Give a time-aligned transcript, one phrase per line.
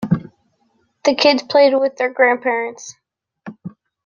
[1.05, 2.95] The kids played with their grandparents.